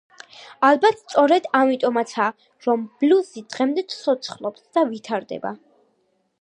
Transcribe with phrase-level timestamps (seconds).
[0.69, 5.57] ალბათ სწორედ ამიტომაცაა, რომ ბლუზი დღემდე ცოცხლობს და ვითარდება.